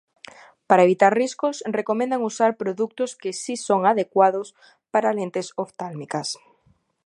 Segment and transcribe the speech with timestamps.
[0.67, 4.47] Para evitar riscos recomendan usar produtos que si son adecuados
[4.93, 6.27] para lentes oftálmicas.